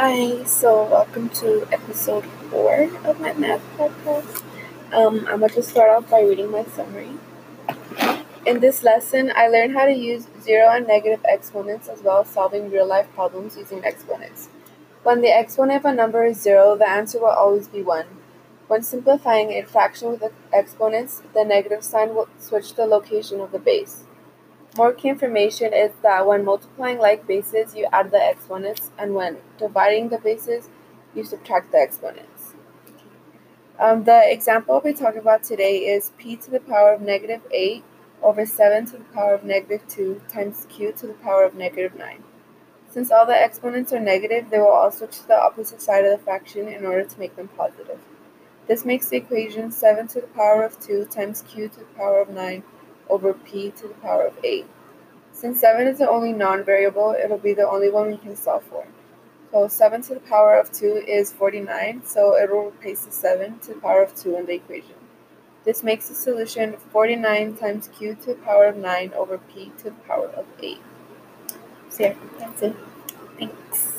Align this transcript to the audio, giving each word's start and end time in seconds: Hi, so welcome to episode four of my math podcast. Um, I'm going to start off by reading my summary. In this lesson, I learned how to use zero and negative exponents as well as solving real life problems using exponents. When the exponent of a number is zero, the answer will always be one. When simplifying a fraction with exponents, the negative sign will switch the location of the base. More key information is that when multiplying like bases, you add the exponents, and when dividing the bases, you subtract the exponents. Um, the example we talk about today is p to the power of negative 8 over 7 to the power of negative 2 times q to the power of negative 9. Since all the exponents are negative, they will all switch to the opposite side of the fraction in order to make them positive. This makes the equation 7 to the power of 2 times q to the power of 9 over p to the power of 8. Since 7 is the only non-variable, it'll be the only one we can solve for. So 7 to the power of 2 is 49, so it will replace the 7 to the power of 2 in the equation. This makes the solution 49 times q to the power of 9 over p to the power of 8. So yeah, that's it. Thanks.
Hi, 0.00 0.44
so 0.44 0.84
welcome 0.84 1.28
to 1.40 1.66
episode 1.72 2.24
four 2.50 2.84
of 3.04 3.18
my 3.18 3.32
math 3.32 3.60
podcast. 3.76 4.44
Um, 4.92 5.26
I'm 5.26 5.40
going 5.40 5.50
to 5.50 5.62
start 5.64 5.90
off 5.90 6.08
by 6.08 6.20
reading 6.20 6.52
my 6.52 6.62
summary. 6.66 7.10
In 8.46 8.60
this 8.60 8.84
lesson, 8.84 9.32
I 9.34 9.48
learned 9.48 9.74
how 9.74 9.86
to 9.86 9.92
use 9.92 10.28
zero 10.40 10.70
and 10.70 10.86
negative 10.86 11.24
exponents 11.24 11.88
as 11.88 12.00
well 12.00 12.20
as 12.20 12.28
solving 12.28 12.70
real 12.70 12.86
life 12.86 13.12
problems 13.12 13.56
using 13.56 13.82
exponents. 13.82 14.50
When 15.02 15.20
the 15.20 15.36
exponent 15.36 15.84
of 15.84 15.90
a 15.90 15.94
number 15.96 16.24
is 16.24 16.40
zero, 16.40 16.76
the 16.76 16.88
answer 16.88 17.18
will 17.18 17.34
always 17.34 17.66
be 17.66 17.82
one. 17.82 18.06
When 18.68 18.84
simplifying 18.84 19.50
a 19.50 19.62
fraction 19.62 20.12
with 20.12 20.32
exponents, 20.52 21.22
the 21.34 21.44
negative 21.44 21.82
sign 21.82 22.14
will 22.14 22.28
switch 22.38 22.74
the 22.74 22.86
location 22.86 23.40
of 23.40 23.50
the 23.50 23.58
base. 23.58 24.04
More 24.78 24.92
key 24.92 25.08
information 25.08 25.72
is 25.72 25.90
that 26.02 26.24
when 26.24 26.44
multiplying 26.44 26.98
like 26.98 27.26
bases, 27.26 27.74
you 27.74 27.88
add 27.92 28.12
the 28.12 28.30
exponents, 28.30 28.92
and 28.96 29.12
when 29.12 29.38
dividing 29.58 30.10
the 30.10 30.18
bases, 30.18 30.68
you 31.16 31.24
subtract 31.24 31.72
the 31.72 31.82
exponents. 31.82 32.54
Um, 33.80 34.04
the 34.04 34.32
example 34.32 34.80
we 34.84 34.92
talk 34.92 35.16
about 35.16 35.42
today 35.42 35.78
is 35.78 36.12
p 36.16 36.36
to 36.36 36.48
the 36.48 36.60
power 36.60 36.92
of 36.92 37.00
negative 37.00 37.42
8 37.50 37.82
over 38.22 38.46
7 38.46 38.86
to 38.86 38.98
the 38.98 39.10
power 39.12 39.34
of 39.34 39.42
negative 39.42 39.82
2 39.88 40.22
times 40.28 40.64
q 40.68 40.92
to 40.92 41.08
the 41.08 41.14
power 41.14 41.42
of 41.42 41.56
negative 41.56 41.98
9. 41.98 42.22
Since 42.88 43.10
all 43.10 43.26
the 43.26 43.44
exponents 43.44 43.92
are 43.92 43.98
negative, 43.98 44.48
they 44.48 44.60
will 44.60 44.68
all 44.68 44.92
switch 44.92 45.18
to 45.22 45.26
the 45.26 45.42
opposite 45.42 45.82
side 45.82 46.04
of 46.04 46.16
the 46.16 46.24
fraction 46.24 46.68
in 46.68 46.86
order 46.86 47.02
to 47.02 47.18
make 47.18 47.34
them 47.34 47.48
positive. 47.48 47.98
This 48.68 48.84
makes 48.84 49.08
the 49.08 49.16
equation 49.16 49.72
7 49.72 50.06
to 50.06 50.20
the 50.20 50.28
power 50.28 50.62
of 50.62 50.78
2 50.78 51.06
times 51.06 51.42
q 51.42 51.68
to 51.68 51.80
the 51.80 51.94
power 51.96 52.20
of 52.20 52.28
9 52.28 52.62
over 53.10 53.32
p 53.32 53.70
to 53.70 53.88
the 53.88 53.94
power 53.94 54.26
of 54.26 54.38
8. 54.44 54.66
Since 55.38 55.60
7 55.60 55.86
is 55.86 55.98
the 55.98 56.10
only 56.10 56.32
non-variable, 56.32 57.14
it'll 57.22 57.38
be 57.38 57.54
the 57.54 57.68
only 57.68 57.88
one 57.88 58.08
we 58.08 58.16
can 58.16 58.34
solve 58.34 58.64
for. 58.64 58.84
So 59.52 59.68
7 59.68 60.02
to 60.02 60.14
the 60.14 60.20
power 60.20 60.58
of 60.58 60.72
2 60.72 61.04
is 61.06 61.32
49, 61.32 62.02
so 62.04 62.34
it 62.34 62.50
will 62.50 62.70
replace 62.70 63.04
the 63.04 63.12
7 63.12 63.60
to 63.60 63.74
the 63.74 63.80
power 63.80 64.02
of 64.02 64.16
2 64.16 64.36
in 64.36 64.46
the 64.46 64.54
equation. 64.54 64.96
This 65.62 65.84
makes 65.84 66.08
the 66.08 66.16
solution 66.16 66.76
49 66.90 67.54
times 67.54 67.88
q 67.96 68.16
to 68.16 68.34
the 68.34 68.34
power 68.34 68.66
of 68.66 68.78
9 68.78 69.12
over 69.14 69.38
p 69.38 69.70
to 69.78 69.84
the 69.84 70.00
power 70.08 70.26
of 70.30 70.44
8. 70.60 70.78
So 71.88 72.02
yeah, 72.02 72.14
that's 72.40 72.62
it. 72.62 72.76
Thanks. 73.38 73.97